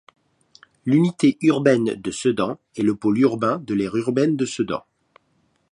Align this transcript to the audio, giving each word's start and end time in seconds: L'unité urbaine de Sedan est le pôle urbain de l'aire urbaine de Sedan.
L'unité 0.83 1.37
urbaine 1.41 1.93
de 1.93 2.09
Sedan 2.09 2.57
est 2.75 2.81
le 2.81 2.95
pôle 2.95 3.19
urbain 3.19 3.59
de 3.59 3.75
l'aire 3.75 3.95
urbaine 3.95 4.35
de 4.35 4.47
Sedan. 4.47 4.83